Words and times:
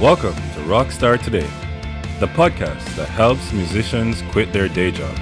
Welcome 0.00 0.36
to 0.36 0.60
Rockstar 0.60 1.20
Today, 1.20 1.50
the 2.20 2.28
podcast 2.28 2.94
that 2.94 3.08
helps 3.08 3.52
musicians 3.52 4.22
quit 4.30 4.52
their 4.52 4.68
day 4.68 4.92
jobs. 4.92 5.18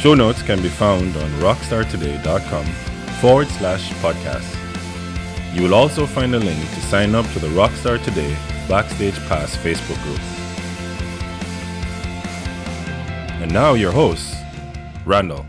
Show 0.00 0.14
notes 0.14 0.40
can 0.40 0.62
be 0.62 0.70
found 0.70 1.14
on 1.18 1.30
rockstartoday.com 1.32 2.64
forward 3.20 3.48
slash 3.48 3.92
podcast. 3.96 4.56
You 5.54 5.64
will 5.64 5.74
also 5.74 6.06
find 6.06 6.34
a 6.34 6.38
link 6.38 6.58
to 6.60 6.80
sign 6.80 7.14
up 7.14 7.30
to 7.32 7.40
the 7.40 7.48
Rockstar 7.48 8.02
Today 8.02 8.34
Backstage 8.70 9.18
Pass 9.28 9.54
Facebook 9.58 10.02
group. 10.02 10.20
And 13.42 13.52
now, 13.52 13.74
your 13.74 13.92
host, 13.92 14.34
Randall. 15.04 15.44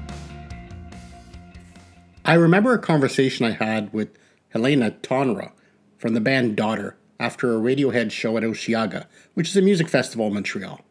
I 2.26 2.34
remember 2.34 2.74
a 2.74 2.80
conversation 2.80 3.46
I 3.46 3.52
had 3.52 3.94
with 3.94 4.10
Helena 4.50 4.92
Tonra 4.92 5.54
from 5.98 6.14
the 6.14 6.20
band 6.20 6.58
Daughter 6.58 6.98
after 7.24 7.56
a 7.56 7.62
Radiohead 7.62 8.12
show 8.12 8.36
at 8.36 8.44
Osheaga, 8.44 9.06
which 9.34 9.48
is 9.48 9.56
a 9.56 9.62
music 9.62 9.88
festival 9.88 10.28
in 10.28 10.34
Montreal. 10.34 10.82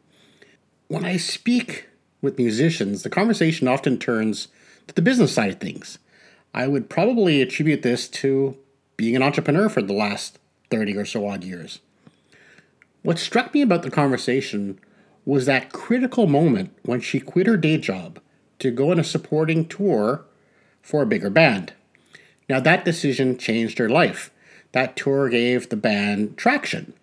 When 0.88 1.04
I 1.04 1.18
speak 1.18 1.88
with 2.22 2.38
musicians, 2.38 3.02
the 3.02 3.10
conversation 3.10 3.68
often 3.68 3.98
turns 3.98 4.48
to 4.86 4.94
the 4.94 5.02
business 5.02 5.34
side 5.34 5.50
of 5.50 5.60
things. 5.60 5.98
I 6.54 6.68
would 6.68 6.88
probably 6.88 7.42
attribute 7.42 7.82
this 7.82 8.08
to 8.08 8.56
being 8.96 9.14
an 9.14 9.22
entrepreneur 9.22 9.68
for 9.68 9.82
the 9.82 9.92
last 9.92 10.38
30 10.70 10.96
or 10.96 11.04
so 11.04 11.28
odd 11.28 11.44
years. 11.44 11.80
What 13.02 13.18
struck 13.18 13.52
me 13.52 13.60
about 13.60 13.82
the 13.82 13.90
conversation 13.90 14.80
was 15.26 15.44
that 15.44 15.70
critical 15.70 16.26
moment 16.26 16.74
when 16.82 17.02
she 17.02 17.20
quit 17.20 17.46
her 17.46 17.58
day 17.58 17.76
job 17.76 18.18
to 18.58 18.70
go 18.70 18.90
on 18.90 18.98
a 18.98 19.04
supporting 19.04 19.68
tour 19.68 20.24
for 20.80 21.02
a 21.02 21.06
bigger 21.06 21.28
band. 21.28 21.74
Now, 22.48 22.58
that 22.60 22.86
decision 22.86 23.36
changed 23.36 23.76
her 23.76 23.90
life. 23.90 24.30
That 24.72 24.96
tour 24.96 25.28
gave 25.28 25.68
the 25.68 25.76
band 25.76 26.36
traction, 26.36 26.94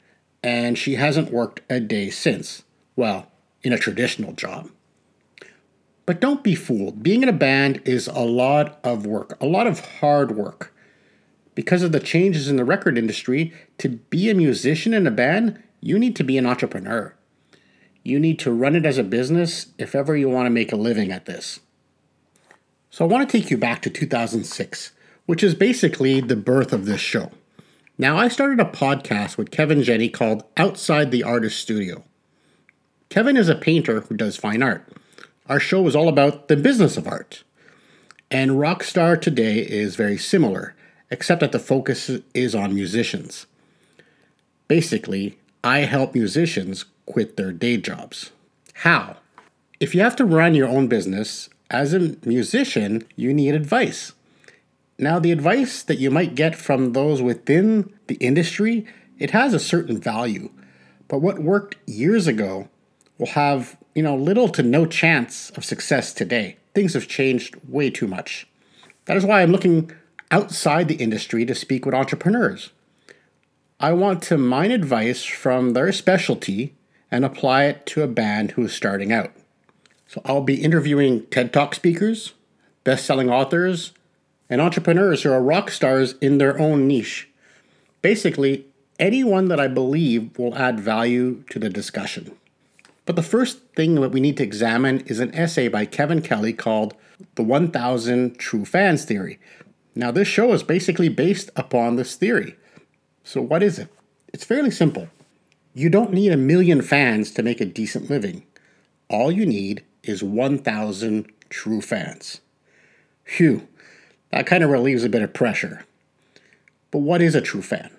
and 0.43 0.77
she 0.77 0.95
hasn't 0.95 1.31
worked 1.31 1.61
a 1.69 1.79
day 1.79 2.09
since. 2.09 2.63
Well, 2.95 3.31
in 3.63 3.73
a 3.73 3.77
traditional 3.77 4.33
job. 4.33 4.69
But 6.05 6.19
don't 6.19 6.43
be 6.43 6.55
fooled. 6.55 7.03
Being 7.03 7.21
in 7.21 7.29
a 7.29 7.33
band 7.33 7.81
is 7.85 8.07
a 8.07 8.21
lot 8.21 8.79
of 8.83 9.05
work, 9.05 9.37
a 9.39 9.45
lot 9.45 9.67
of 9.67 9.79
hard 9.99 10.35
work. 10.35 10.73
Because 11.53 11.83
of 11.83 11.91
the 11.91 11.99
changes 11.99 12.47
in 12.47 12.55
the 12.55 12.65
record 12.65 12.97
industry, 12.97 13.53
to 13.77 13.89
be 13.89 14.29
a 14.29 14.33
musician 14.33 14.93
in 14.93 15.05
a 15.05 15.11
band, 15.11 15.61
you 15.81 15.99
need 15.99 16.15
to 16.15 16.23
be 16.23 16.37
an 16.37 16.45
entrepreneur. 16.45 17.13
You 18.03 18.19
need 18.19 18.39
to 18.39 18.51
run 18.51 18.75
it 18.75 18.85
as 18.85 18.97
a 18.97 19.03
business 19.03 19.67
if 19.77 19.93
ever 19.93 20.15
you 20.15 20.29
want 20.29 20.47
to 20.47 20.51
make 20.51 20.71
a 20.71 20.77
living 20.77 21.11
at 21.11 21.25
this. 21.25 21.59
So 22.89 23.05
I 23.05 23.07
want 23.07 23.29
to 23.29 23.37
take 23.37 23.51
you 23.51 23.57
back 23.57 23.81
to 23.83 23.89
2006, 23.89 24.93
which 25.25 25.43
is 25.43 25.53
basically 25.53 26.21
the 26.21 26.35
birth 26.35 26.73
of 26.73 26.85
this 26.85 27.01
show. 27.01 27.31
Now, 28.01 28.17
I 28.17 28.29
started 28.29 28.61
a 28.61 28.63
podcast 28.63 29.35
with 29.35 29.51
Kevin 29.51 29.83
Jenny 29.83 30.07
called 30.07 30.45
Outside 30.55 31.11
the 31.11 31.21
Artist 31.21 31.59
Studio. 31.59 32.05
Kevin 33.09 33.35
is 33.35 33.49
a 33.49 33.55
painter 33.55 33.99
who 33.99 34.15
does 34.15 34.37
fine 34.37 34.63
art. 34.63 34.87
Our 35.47 35.59
show 35.59 35.85
is 35.85 35.97
all 35.97 36.07
about 36.07 36.47
the 36.47 36.55
business 36.55 36.95
of 36.95 37.09
art. 37.09 37.43
And 38.31 38.51
Rockstar 38.51 39.19
Today 39.19 39.57
is 39.59 39.97
very 39.97 40.17
similar, 40.17 40.75
except 41.11 41.41
that 41.41 41.51
the 41.51 41.59
focus 41.59 42.09
is 42.33 42.55
on 42.55 42.73
musicians. 42.73 43.47
Basically, 44.69 45.37
I 45.61 45.79
help 45.79 46.15
musicians 46.15 46.85
quit 47.05 47.35
their 47.35 47.51
day 47.51 47.75
jobs. 47.75 48.31
How? 48.75 49.17
If 49.81 49.93
you 49.93 49.99
have 49.99 50.15
to 50.15 50.25
run 50.25 50.55
your 50.55 50.69
own 50.69 50.87
business, 50.87 51.49
as 51.69 51.93
a 51.93 52.15
musician, 52.23 53.03
you 53.17 53.33
need 53.33 53.55
advice. 53.55 54.13
Now, 55.01 55.17
the 55.17 55.31
advice 55.31 55.81
that 55.83 55.97
you 55.97 56.11
might 56.11 56.35
get 56.35 56.57
from 56.57 56.91
those 56.91 57.21
within 57.21 57.93
the 58.07 58.15
industry, 58.15 58.85
it 59.17 59.31
has 59.31 59.53
a 59.53 59.59
certain 59.59 59.97
value. 59.97 60.51
But 61.07 61.19
what 61.19 61.39
worked 61.39 61.77
years 61.87 62.27
ago 62.27 62.67
will 63.17 63.27
have, 63.27 63.77
you 63.95 64.03
know, 64.03 64.17
little 64.17 64.49
to 64.49 64.61
no 64.61 64.85
chance 64.85 65.51
of 65.51 65.63
success 65.63 66.11
today. 66.11 66.57
Things 66.75 66.95
have 66.95 67.07
changed 67.07 67.55
way 67.65 67.89
too 67.89 68.07
much. 68.07 68.45
That 69.05 69.15
is 69.15 69.23
why 69.23 69.41
I'm 69.41 69.53
looking 69.53 69.89
outside 70.31 70.89
the 70.89 70.95
industry 70.95 71.45
to 71.45 71.55
speak 71.55 71.85
with 71.85 71.95
entrepreneurs. 71.95 72.71
I 73.79 73.93
want 73.93 74.21
to 74.23 74.37
mine 74.37 74.71
advice 74.71 75.23
from 75.23 75.71
their 75.71 75.93
specialty 75.93 76.75
and 77.09 77.23
apply 77.23 77.63
it 77.65 77.85
to 77.87 78.03
a 78.03 78.07
band 78.07 78.51
who 78.51 78.65
is 78.65 78.73
starting 78.73 79.13
out. 79.13 79.31
So 80.07 80.21
I'll 80.25 80.41
be 80.41 80.61
interviewing 80.61 81.25
TED 81.27 81.53
Talk 81.53 81.73
speakers, 81.73 82.33
best 82.83 83.05
selling 83.05 83.29
authors, 83.29 83.93
and 84.49 84.61
entrepreneurs 84.61 85.23
who 85.23 85.31
are 85.31 85.41
rock 85.41 85.69
stars 85.69 86.15
in 86.21 86.37
their 86.37 86.59
own 86.59 86.87
niche. 86.87 87.29
Basically, 88.01 88.65
anyone 88.97 89.47
that 89.49 89.59
I 89.59 89.67
believe 89.67 90.37
will 90.37 90.55
add 90.55 90.79
value 90.79 91.43
to 91.49 91.59
the 91.59 91.69
discussion. 91.69 92.35
But 93.05 93.15
the 93.15 93.23
first 93.23 93.59
thing 93.75 93.95
that 93.95 94.11
we 94.11 94.19
need 94.19 94.37
to 94.37 94.43
examine 94.43 95.01
is 95.01 95.19
an 95.19 95.33
essay 95.33 95.67
by 95.67 95.85
Kevin 95.85 96.21
Kelly 96.21 96.53
called 96.53 96.93
The 97.35 97.43
1000 97.43 98.37
True 98.37 98.65
Fans 98.65 99.05
Theory. 99.05 99.39
Now, 99.95 100.11
this 100.11 100.27
show 100.27 100.53
is 100.53 100.63
basically 100.63 101.09
based 101.09 101.49
upon 101.55 101.95
this 101.95 102.15
theory. 102.15 102.55
So, 103.23 103.41
what 103.41 103.63
is 103.63 103.79
it? 103.79 103.89
It's 104.31 104.43
fairly 104.43 104.71
simple. 104.71 105.07
You 105.73 105.89
don't 105.89 106.13
need 106.13 106.31
a 106.31 106.37
million 106.37 106.81
fans 106.81 107.31
to 107.31 107.43
make 107.43 107.59
a 107.59 107.65
decent 107.65 108.09
living. 108.09 108.43
All 109.09 109.31
you 109.31 109.45
need 109.45 109.83
is 110.03 110.23
1,000 110.23 111.31
true 111.49 111.81
fans. 111.81 112.41
Phew, 113.23 113.67
that 114.31 114.45
kind 114.45 114.63
of 114.63 114.69
relieves 114.69 115.03
a 115.03 115.09
bit 115.09 115.21
of 115.21 115.33
pressure. 115.33 115.85
But 116.91 116.99
what 116.99 117.21
is 117.21 117.35
a 117.35 117.41
true 117.41 117.61
fan? 117.61 117.91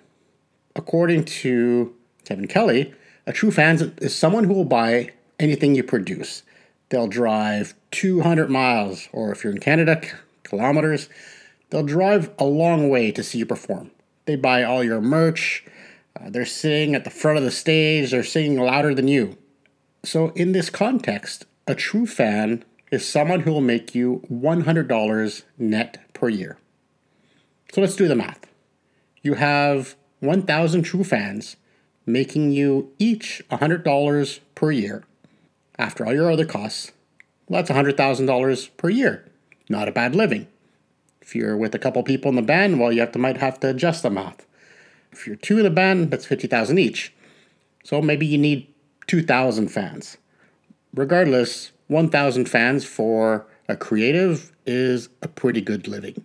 According 0.75 1.25
to 1.25 1.93
Kevin 2.25 2.47
Kelly, 2.47 2.93
a 3.25 3.33
true 3.33 3.51
fan 3.51 3.95
is 4.01 4.15
someone 4.15 4.45
who 4.45 4.53
will 4.53 4.65
buy 4.65 5.11
anything 5.39 5.75
you 5.75 5.83
produce. 5.83 6.43
They'll 6.89 7.07
drive 7.07 7.73
200 7.91 8.49
miles, 8.49 9.07
or 9.11 9.31
if 9.31 9.43
you're 9.43 9.53
in 9.53 9.59
Canada, 9.59 10.01
kilometers, 10.43 11.09
they'll 11.69 11.83
drive 11.83 12.31
a 12.37 12.45
long 12.45 12.89
way 12.89 13.11
to 13.11 13.23
see 13.23 13.39
you 13.39 13.45
perform. 13.45 13.91
They 14.25 14.35
buy 14.35 14.63
all 14.63 14.83
your 14.83 15.01
merch, 15.01 15.65
uh, 16.19 16.29
they're 16.29 16.45
sitting 16.45 16.93
at 16.95 17.03
the 17.03 17.09
front 17.09 17.37
of 17.37 17.43
the 17.43 17.51
stage, 17.51 18.11
they're 18.11 18.23
singing 18.23 18.59
louder 18.59 18.93
than 18.93 19.07
you. 19.07 19.37
So, 20.03 20.29
in 20.29 20.51
this 20.51 20.69
context, 20.69 21.45
a 21.67 21.75
true 21.75 22.05
fan 22.05 22.65
is 22.91 23.07
someone 23.07 23.41
who 23.41 23.51
will 23.53 23.61
make 23.61 23.95
you 23.95 24.21
$100 24.31 25.43
net 25.57 25.97
per 26.13 26.29
year. 26.29 26.57
So 27.71 27.81
let's 27.81 27.95
do 27.95 28.07
the 28.07 28.15
math. 28.15 28.45
You 29.21 29.35
have 29.35 29.95
1,000 30.19 30.83
true 30.83 31.03
fans 31.03 31.55
making 32.05 32.51
you 32.51 32.91
each 32.99 33.41
$100 33.49 34.39
per 34.55 34.71
year 34.71 35.03
after 35.79 36.05
all 36.05 36.13
your 36.13 36.29
other 36.29 36.45
costs. 36.45 36.91
Well, 37.47 37.63
that's 37.63 37.71
$100,000 37.71 38.69
per 38.77 38.89
year. 38.89 39.31
Not 39.69 39.87
a 39.87 39.93
bad 39.93 40.15
living. 40.15 40.47
If 41.21 41.33
you're 41.33 41.55
with 41.55 41.73
a 41.73 41.79
couple 41.79 42.03
people 42.03 42.29
in 42.29 42.35
the 42.35 42.41
band, 42.41 42.79
well, 42.79 42.91
you 42.91 42.99
have 42.99 43.13
to 43.13 43.19
might 43.19 43.37
have 43.37 43.59
to 43.61 43.69
adjust 43.69 44.03
the 44.03 44.09
math. 44.09 44.45
If 45.11 45.25
you're 45.25 45.35
two 45.35 45.57
in 45.57 45.63
the 45.63 45.69
band, 45.69 46.11
that's 46.11 46.25
50,000 46.25 46.77
each. 46.77 47.13
So 47.83 48.01
maybe 48.01 48.25
you 48.25 48.37
need 48.37 48.67
2,000 49.07 49.69
fans 49.69 50.17
regardless, 50.93 51.71
1,000 51.91 52.47
fans 52.47 52.85
for 52.85 53.45
a 53.67 53.75
creative 53.75 54.53
is 54.65 55.09
a 55.21 55.27
pretty 55.27 55.59
good 55.59 55.89
living. 55.89 56.23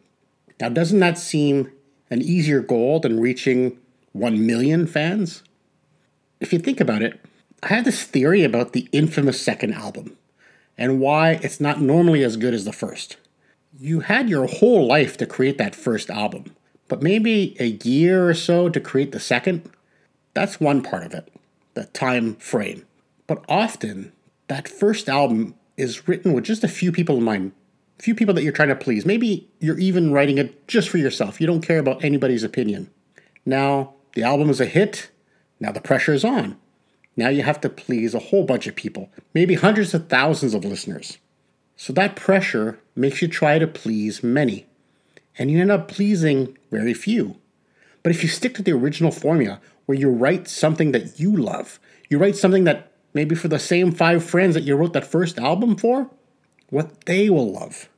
Now, 0.61 0.69
doesn't 0.69 1.01
that 1.01 1.19
seem 1.19 1.73
an 2.09 2.23
easier 2.23 2.61
goal 2.61 3.01
than 3.01 3.19
reaching 3.19 3.77
1 4.13 4.47
million 4.47 4.87
fans? 4.87 5.43
If 6.39 6.53
you 6.53 6.61
think 6.61 6.81
about 6.81 7.03
it, 7.03 7.21
I 7.65 7.75
have 7.75 7.85
this 7.85 8.05
theory 8.05 8.45
about 8.45 8.75
the 8.75 8.89
infamous 8.93 9.41
second 9.41 9.73
album 9.73 10.17
and 10.79 11.01
why 11.01 11.41
it's 11.43 11.61
not 11.61 11.81
normally 11.81 12.23
as 12.23 12.37
good 12.37 12.55
as 12.55 12.65
the 12.65 12.73
first. 12.73 13.17
You 13.77 14.01
had 14.01 14.29
your 14.29 14.47
whole 14.47 14.87
life 14.87 15.17
to 15.17 15.27
create 15.27 15.59
that 15.59 15.75
first 15.75 16.11
album, 16.11 16.55
but 16.87 17.03
maybe 17.03 17.57
a 17.59 17.77
year 17.83 18.29
or 18.29 18.35
so 18.35 18.69
to 18.69 18.79
create 18.79 19.11
the 19.11 19.19
second. 19.19 19.69
That's 20.33 20.61
one 20.61 20.85
part 20.85 21.03
of 21.03 21.13
it, 21.13 21.29
the 21.75 21.87
time 21.87 22.37
frame. 22.37 22.85
But 23.27 23.45
often, 23.49 24.13
that 24.49 24.69
first 24.69 25.09
album 25.09 25.55
is 25.77 26.09
written 26.09 26.33
with 26.33 26.45
just 26.45 26.65
a 26.65 26.69
few 26.69 26.93
people 26.93 27.17
in 27.17 27.25
mind, 27.25 27.53
a 27.99 28.03
few 28.03 28.15
people 28.15 28.35
that 28.35 28.43
you're 28.43 28.53
trying 28.53 28.69
to 28.69 28.77
please. 28.77 29.05
Maybe 29.05 29.49
you're 29.61 29.79
even 29.79 30.13
writing 30.13 30.39
it 30.39 30.67
just 30.69 30.89
for 30.89 30.99
yourself. 30.99 31.41
You 31.41 31.47
don't 31.47 31.67
care 31.67 31.79
about 31.79 32.05
anybody's 32.05 32.45
opinion. 32.45 32.91
Now, 33.45 33.95
the 34.15 34.23
album 34.23 34.51
is 34.51 34.61
a 34.61 34.67
hit. 34.67 35.11
Now 35.61 35.73
the 35.73 35.81
pressure 35.81 36.13
is 36.13 36.25
on. 36.25 36.57
Now 37.17 37.29
you 37.29 37.43
have 37.43 37.61
to 37.63 37.69
please 37.69 38.15
a 38.15 38.19
whole 38.19 38.45
bunch 38.45 38.67
of 38.67 38.77
people, 38.77 39.11
maybe 39.33 39.55
hundreds 39.55 39.95
of 39.95 40.09
thousands 40.09 40.55
of 40.55 40.65
listeners. 40.65 41.19
So 41.77 41.93
that 41.95 42.17
pressure 42.17 42.79
makes 42.95 43.23
you 43.23 43.29
try 43.29 43.59
to 43.59 43.67
please 43.67 44.23
many. 44.23 44.67
And 45.39 45.51
you 45.51 45.61
end 45.61 45.71
up 45.71 45.89
pleasing 45.89 46.57
very 46.71 46.95
few. 46.95 47.37
But 48.03 48.11
if 48.11 48.23
you 48.23 48.29
stick 48.29 48.55
to 48.55 48.63
the 48.63 48.73
original 48.73 49.11
formula, 49.11 49.61
where 49.87 49.99
you 49.99 50.11
write 50.11 50.49
something 50.49 50.93
that 50.93 51.19
you 51.21 51.35
love, 51.35 51.79
you 52.09 52.19
write 52.19 52.37
something 52.37 52.65
that 52.65 52.93
maybe 53.17 53.35
for 53.35 53.49
the 53.49 53.59
same 53.59 53.91
five 53.91 54.23
friends 54.23 54.55
that 54.55 54.65
you 54.65 54.77
wrote 54.77 54.93
that 54.93 55.07
first 55.07 55.39
album 55.39 55.75
for, 55.75 56.11
what 56.69 57.07
they 57.07 57.31
will 57.31 57.51
love. 57.51 57.89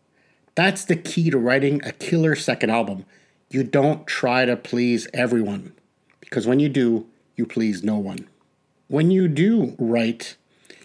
That's 0.55 0.85
the 0.85 0.95
key 0.95 1.29
to 1.31 1.39
writing 1.39 1.85
a 1.85 1.91
killer 1.91 2.37
second 2.37 2.71
album. 2.71 3.05
You 3.51 3.65
don't 3.65 4.07
try 4.07 4.45
to 4.45 4.57
please 4.57 5.09
everyone, 5.13 5.75
because 6.21 6.47
when 6.47 6.61
you 6.61 6.69
do, 6.69 7.07
you 7.35 7.47
please 7.47 7.83
no 7.83 7.97
one. 7.99 8.29
When 8.87 9.11
you 9.11 9.27
do 9.27 9.75
write, 9.77 10.37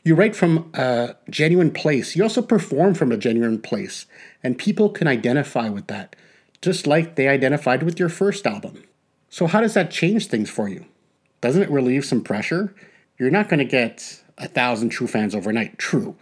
you 0.04 0.16
write 0.16 0.36
from 0.36 0.72
a 0.74 1.16
genuine 1.30 1.70
place. 1.70 2.16
You 2.16 2.24
also 2.24 2.42
perform 2.42 2.96
from 2.96 3.12
a 3.12 3.18
genuine 3.18 3.62
place, 3.62 4.08
and 4.42 4.58
people 4.58 4.90
can 4.90 5.08
identify 5.08 5.70
with 5.70 5.86
that, 5.88 6.16
just 6.60 6.88
like 6.88 7.16
they 7.16 7.28
identified 7.28 7.84
with 7.84 8.00
your 8.00 8.10
first 8.10 8.48
album. 8.48 8.84
So, 9.30 9.46
how 9.46 9.62
does 9.62 9.76
that 9.76 9.92
change 9.92 10.26
things 10.26 10.50
for 10.50 10.68
you? 10.68 10.86
Doesn't 11.42 11.62
it 11.62 11.70
relieve 11.70 12.04
some 12.04 12.24
pressure? 12.24 12.74
You're 13.20 13.30
not 13.30 13.48
going 13.48 13.60
to 13.60 13.66
get 13.66 14.23
a 14.44 14.48
thousand 14.48 14.90
true 14.90 15.08
fans 15.08 15.34
overnight, 15.34 15.78
true. 15.78 16.16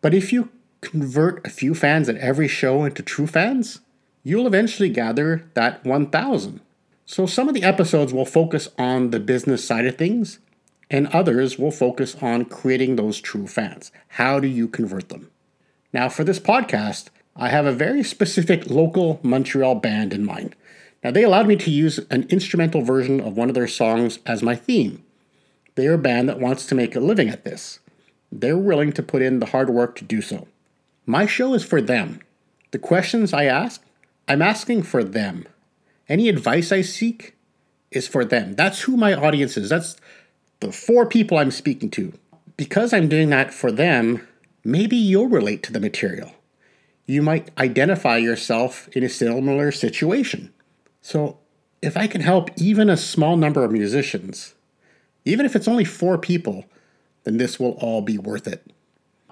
But 0.00 0.14
if 0.14 0.32
you 0.32 0.50
convert 0.80 1.46
a 1.46 1.50
few 1.50 1.74
fans 1.74 2.08
at 2.08 2.16
every 2.16 2.48
show 2.48 2.84
into 2.84 3.02
true 3.02 3.26
fans, 3.26 3.80
you'll 4.22 4.46
eventually 4.46 4.88
gather 4.88 5.44
that 5.54 5.84
1,000. 5.84 6.60
So 7.06 7.26
some 7.26 7.48
of 7.48 7.54
the 7.54 7.62
episodes 7.62 8.12
will 8.12 8.26
focus 8.26 8.68
on 8.78 9.10
the 9.10 9.20
business 9.20 9.64
side 9.64 9.86
of 9.86 9.96
things, 9.96 10.38
and 10.90 11.06
others 11.08 11.58
will 11.58 11.70
focus 11.70 12.16
on 12.20 12.44
creating 12.44 12.96
those 12.96 13.20
true 13.20 13.46
fans. 13.46 13.90
How 14.08 14.40
do 14.40 14.46
you 14.46 14.68
convert 14.68 15.08
them? 15.08 15.30
Now, 15.92 16.08
for 16.08 16.24
this 16.24 16.38
podcast, 16.38 17.08
I 17.34 17.48
have 17.48 17.66
a 17.66 17.72
very 17.72 18.02
specific 18.02 18.68
local 18.68 19.20
Montreal 19.22 19.76
band 19.76 20.12
in 20.12 20.24
mind. 20.24 20.54
Now, 21.02 21.10
they 21.10 21.22
allowed 21.22 21.46
me 21.46 21.56
to 21.56 21.70
use 21.70 21.98
an 22.10 22.26
instrumental 22.28 22.82
version 22.82 23.20
of 23.20 23.36
one 23.36 23.48
of 23.48 23.54
their 23.54 23.68
songs 23.68 24.18
as 24.26 24.42
my 24.42 24.54
theme. 24.54 25.04
They 25.78 25.86
are 25.86 25.94
a 25.94 25.98
band 25.98 26.28
that 26.28 26.40
wants 26.40 26.66
to 26.66 26.74
make 26.74 26.96
a 26.96 27.00
living 27.00 27.28
at 27.28 27.44
this. 27.44 27.78
They're 28.32 28.58
willing 28.58 28.90
to 28.94 29.00
put 29.00 29.22
in 29.22 29.38
the 29.38 29.46
hard 29.46 29.70
work 29.70 29.94
to 29.94 30.04
do 30.04 30.20
so. 30.20 30.48
My 31.06 31.24
show 31.24 31.54
is 31.54 31.62
for 31.62 31.80
them. 31.80 32.18
The 32.72 32.80
questions 32.80 33.32
I 33.32 33.44
ask, 33.44 33.80
I'm 34.26 34.42
asking 34.42 34.82
for 34.82 35.04
them. 35.04 35.46
Any 36.08 36.28
advice 36.28 36.72
I 36.72 36.80
seek 36.80 37.36
is 37.92 38.08
for 38.08 38.24
them. 38.24 38.56
That's 38.56 38.80
who 38.80 38.96
my 38.96 39.14
audience 39.14 39.56
is. 39.56 39.68
That's 39.68 39.94
the 40.58 40.72
four 40.72 41.06
people 41.06 41.38
I'm 41.38 41.52
speaking 41.52 41.92
to. 41.92 42.12
Because 42.56 42.92
I'm 42.92 43.08
doing 43.08 43.30
that 43.30 43.54
for 43.54 43.70
them, 43.70 44.26
maybe 44.64 44.96
you'll 44.96 45.28
relate 45.28 45.62
to 45.62 45.72
the 45.72 45.78
material. 45.78 46.32
You 47.06 47.22
might 47.22 47.52
identify 47.56 48.16
yourself 48.16 48.88
in 48.96 49.04
a 49.04 49.08
similar 49.08 49.70
situation. 49.70 50.52
So, 51.02 51.38
if 51.80 51.96
I 51.96 52.08
can 52.08 52.22
help 52.22 52.50
even 52.56 52.90
a 52.90 52.96
small 52.96 53.36
number 53.36 53.62
of 53.62 53.70
musicians, 53.70 54.56
even 55.28 55.46
if 55.46 55.54
it's 55.54 55.68
only 55.68 55.84
four 55.84 56.18
people, 56.18 56.64
then 57.24 57.36
this 57.36 57.60
will 57.60 57.72
all 57.72 58.00
be 58.00 58.18
worth 58.18 58.46
it. 58.46 58.72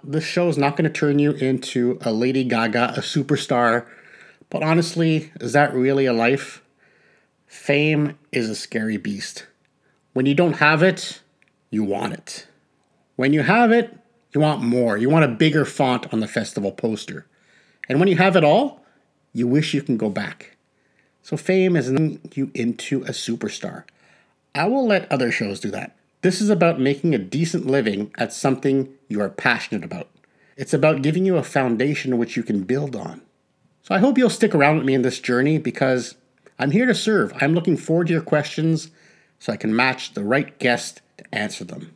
This 0.05 0.25
show 0.25 0.49
is 0.49 0.59
not 0.59 0.77
going 0.77 0.85
to 0.85 0.91
turn 0.91 1.19
you 1.19 1.33
into 1.33 1.99
a 2.03 2.13
Lady 2.13 2.45
Gaga, 2.45 2.95
a 2.97 3.01
superstar, 3.01 3.87
but 4.51 4.63
honestly, 4.63 5.33
is 5.41 5.53
that 5.53 5.75
really 5.75 6.07
a 6.07 6.13
life? 6.13 6.63
Fame 7.47 8.19
is 8.31 8.49
a 8.49 8.55
scary 8.55 8.97
beast. 8.97 9.47
When 10.13 10.27
you 10.27 10.35
don't 10.35 10.55
have 10.55 10.83
it, 10.83 11.21
you 11.71 11.83
want 11.83 12.13
it. 12.13 12.47
When 13.17 13.33
you 13.33 13.43
have 13.43 13.73
it, 13.73 13.97
you 14.33 14.41
want 14.41 14.63
more. 14.63 14.97
You 14.97 15.09
want 15.09 15.25
a 15.25 15.29
bigger 15.29 15.65
font 15.65 16.13
on 16.13 16.21
the 16.21 16.29
festival 16.29 16.73
poster. 16.73 17.27
And 17.89 17.99
when 17.99 18.09
you 18.09 18.17
have 18.17 18.37
it 18.37 18.45
all, 18.45 18.85
you 19.33 19.47
wish 19.49 19.75
you 19.75 19.83
can 19.83 19.97
go 19.97 20.11
back. 20.11 20.57
So 21.23 21.37
fame 21.37 21.75
isn't 21.75 22.37
you 22.37 22.51
into 22.55 23.03
a 23.03 23.11
superstar. 23.11 23.85
I 24.57 24.67
will 24.67 24.87
let 24.87 25.11
other 25.13 25.31
shows 25.31 25.61
do 25.61 25.71
that. 25.73 25.95
This 26.23 26.41
is 26.41 26.49
about 26.49 26.81
making 26.81 27.15
a 27.15 27.19
decent 27.19 27.67
living 27.67 28.11
at 28.17 28.33
something 28.33 28.89
you 29.07 29.21
are 29.21 29.29
passionate 29.29 29.85
about. 29.85 30.09
It's 30.57 30.73
about 30.73 31.03
giving 31.03 31.27
you 31.27 31.37
a 31.37 31.43
foundation 31.43 32.17
which 32.17 32.37
you 32.37 32.43
can 32.43 32.63
build 32.63 32.97
on. 32.97 33.21
So 33.83 33.95
I 33.95 33.99
hope 33.99 34.17
you'll 34.17 34.31
stick 34.31 34.55
around 34.55 34.79
with 34.79 34.87
me 34.87 34.95
in 34.95 35.03
this 35.03 35.21
journey 35.21 35.59
because 35.59 36.17
I'm 36.59 36.71
here 36.71 36.87
to 36.87 36.95
serve. 36.95 37.35
I'm 37.39 37.55
looking 37.55 37.77
forward 37.77 38.07
to 38.07 38.15
your 38.15 38.23
questions 38.23 38.91
so 39.39 39.53
I 39.53 39.59
can 39.59 39.77
match 39.77 40.15
the 40.15 40.25
right 40.25 40.59
guest 40.59 41.03
to 41.19 41.25
answer 41.35 41.65
them. 41.65 41.93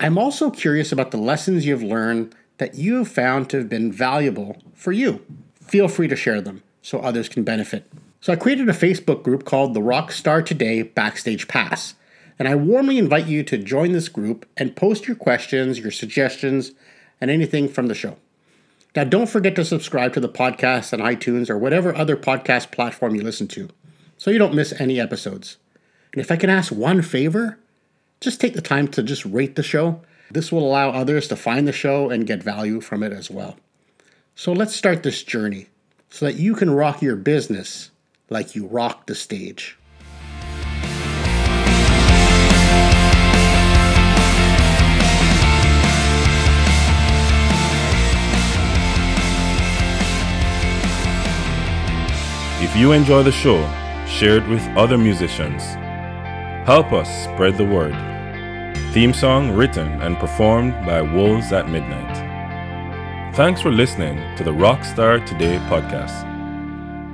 I'm 0.00 0.16
also 0.16 0.50
curious 0.50 0.90
about 0.90 1.10
the 1.10 1.18
lessons 1.18 1.66
you've 1.66 1.82
learned 1.82 2.34
that 2.56 2.76
you 2.76 2.96
have 2.96 3.08
found 3.08 3.50
to 3.50 3.58
have 3.58 3.68
been 3.68 3.92
valuable 3.92 4.56
for 4.72 4.92
you. 4.92 5.24
Feel 5.60 5.88
free 5.88 6.08
to 6.08 6.16
share 6.16 6.40
them 6.40 6.62
so 6.80 6.98
others 6.98 7.28
can 7.28 7.44
benefit. 7.44 7.90
So 8.24 8.32
I 8.32 8.36
created 8.36 8.70
a 8.70 8.72
Facebook 8.72 9.22
group 9.22 9.44
called 9.44 9.74
the 9.74 9.80
Rockstar 9.80 10.42
Today 10.46 10.80
Backstage 10.80 11.46
Pass, 11.46 11.94
and 12.38 12.48
I 12.48 12.54
warmly 12.54 12.96
invite 12.96 13.26
you 13.26 13.42
to 13.42 13.58
join 13.58 13.92
this 13.92 14.08
group 14.08 14.48
and 14.56 14.74
post 14.74 15.06
your 15.06 15.14
questions, 15.14 15.78
your 15.78 15.90
suggestions, 15.90 16.72
and 17.20 17.30
anything 17.30 17.68
from 17.68 17.88
the 17.88 17.94
show. 17.94 18.16
Now, 18.96 19.04
don't 19.04 19.28
forget 19.28 19.54
to 19.56 19.64
subscribe 19.66 20.14
to 20.14 20.20
the 20.20 20.28
podcast 20.30 20.94
on 20.94 21.00
iTunes 21.00 21.50
or 21.50 21.58
whatever 21.58 21.94
other 21.94 22.16
podcast 22.16 22.72
platform 22.72 23.14
you 23.14 23.20
listen 23.20 23.46
to 23.48 23.68
so 24.16 24.30
you 24.30 24.38
don't 24.38 24.54
miss 24.54 24.72
any 24.80 24.98
episodes. 24.98 25.58
And 26.14 26.22
if 26.22 26.30
I 26.30 26.36
can 26.36 26.48
ask 26.48 26.72
one 26.72 27.02
favor, 27.02 27.58
just 28.22 28.40
take 28.40 28.54
the 28.54 28.62
time 28.62 28.88
to 28.88 29.02
just 29.02 29.26
rate 29.26 29.54
the 29.54 29.62
show. 29.62 30.00
This 30.30 30.50
will 30.50 30.66
allow 30.66 30.92
others 30.92 31.28
to 31.28 31.36
find 31.36 31.68
the 31.68 31.72
show 31.72 32.08
and 32.08 32.26
get 32.26 32.42
value 32.42 32.80
from 32.80 33.02
it 33.02 33.12
as 33.12 33.30
well. 33.30 33.58
So 34.34 34.54
let's 34.54 34.74
start 34.74 35.02
this 35.02 35.22
journey 35.22 35.66
so 36.08 36.24
that 36.24 36.36
you 36.36 36.54
can 36.54 36.70
rock 36.70 37.02
your 37.02 37.16
business 37.16 37.90
like 38.30 38.54
you 38.54 38.66
rock 38.66 39.06
the 39.06 39.14
stage. 39.14 39.78
If 52.60 52.74
you 52.76 52.92
enjoy 52.92 53.22
the 53.22 53.30
show, 53.30 53.60
share 54.06 54.38
it 54.38 54.48
with 54.48 54.62
other 54.76 54.98
musicians. 54.98 55.62
Help 56.66 56.92
us 56.92 57.08
spread 57.24 57.56
the 57.56 57.64
word. 57.64 57.94
Theme 58.92 59.12
song 59.12 59.52
written 59.52 60.00
and 60.00 60.16
performed 60.18 60.72
by 60.86 61.02
Wolves 61.02 61.52
at 61.52 61.68
Midnight. 61.68 62.16
Thanks 63.34 63.60
for 63.60 63.70
listening 63.70 64.16
to 64.36 64.44
the 64.44 64.50
Rockstar 64.50 65.24
Today 65.26 65.58
podcast. 65.68 66.33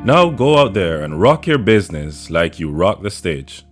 Now 0.03 0.31
go 0.31 0.57
out 0.57 0.73
there 0.73 1.03
and 1.03 1.21
rock 1.21 1.47
your 1.47 1.59
business 1.59 2.31
like 2.31 2.59
you 2.59 2.71
rock 2.71 3.03
the 3.03 3.11
stage. 3.11 3.67